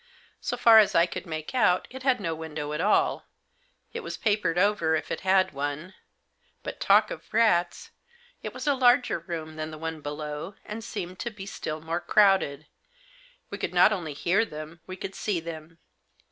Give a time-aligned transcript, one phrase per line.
[0.39, 3.27] So far as I could make out it had no window at all;
[3.93, 5.93] it was papered over if it had one.
[6.63, 7.91] But talk of rats!
[8.41, 12.01] It was a larger room than the one below, and seemed to be still more
[12.01, 12.65] crowded.
[13.51, 15.77] We could not only hear them, we could see them.